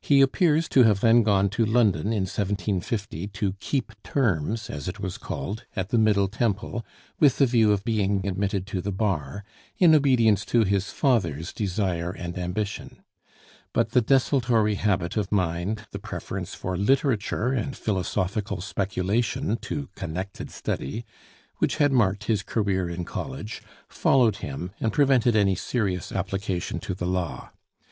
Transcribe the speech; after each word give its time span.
He 0.00 0.20
appears 0.20 0.68
to 0.68 0.84
have 0.84 1.00
then 1.00 1.24
gone 1.24 1.48
to 1.48 1.64
London 1.66 2.12
in 2.12 2.26
1750 2.30 3.26
to 3.26 3.54
"keep 3.54 3.90
terms," 4.04 4.70
as 4.70 4.86
it 4.86 5.00
was 5.00 5.18
called, 5.18 5.64
at 5.74 5.88
the 5.88 5.98
Middle 5.98 6.28
Temple, 6.28 6.86
with 7.18 7.38
the 7.38 7.46
view 7.46 7.72
of 7.72 7.82
being 7.82 8.24
admitted 8.24 8.64
to 8.68 8.80
the 8.80 8.92
bar, 8.92 9.42
in 9.78 9.96
obedience 9.96 10.44
to 10.44 10.62
his 10.62 10.90
father's 10.90 11.52
desire 11.52 12.12
and 12.12 12.38
ambition. 12.38 13.02
But 13.72 13.90
the 13.90 14.00
desultory 14.00 14.76
habit 14.76 15.16
of 15.16 15.32
mind, 15.32 15.80
the 15.90 15.98
preference 15.98 16.54
for 16.54 16.76
literature 16.76 17.50
and 17.50 17.76
philosophical 17.76 18.60
speculation 18.60 19.56
to 19.62 19.88
connected 19.96 20.52
study, 20.52 21.04
which 21.58 21.78
had 21.78 21.90
marked 21.90 22.26
his 22.26 22.44
career 22.44 22.88
in 22.88 23.04
college, 23.04 23.60
followed 23.88 24.36
him 24.36 24.70
and 24.78 24.92
prevented 24.92 25.34
any 25.34 25.56
serious 25.56 26.12
application 26.12 26.78
to 26.78 26.94
the 26.94 27.06
law. 27.08 27.50